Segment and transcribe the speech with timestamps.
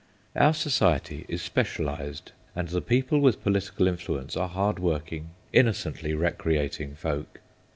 [0.35, 6.15] Our society is special ised, and the people with political influence are hard working, innocently
[6.15, 7.39] recreating folk.